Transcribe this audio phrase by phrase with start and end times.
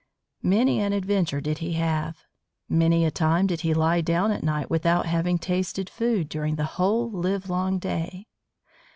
[0.41, 2.25] Many an adventure did he have.
[2.67, 6.63] Many a time did he lie down at night without having tasted food during the
[6.65, 8.25] whole livelong day.